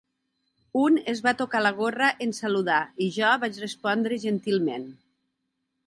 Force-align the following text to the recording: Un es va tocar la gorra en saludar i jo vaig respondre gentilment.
Un 0.83 0.95
es 1.13 1.19
va 1.27 1.33
tocar 1.41 1.61
la 1.65 1.73
gorra 1.81 2.09
en 2.27 2.35
saludar 2.39 2.79
i 3.09 3.13
jo 3.19 3.37
vaig 3.45 3.63
respondre 3.67 4.23
gentilment. 4.27 4.93